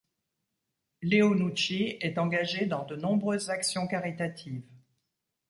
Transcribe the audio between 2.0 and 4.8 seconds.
est engagé dans de nombreuses actions caritatives.